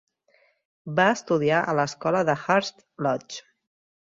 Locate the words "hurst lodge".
2.47-3.47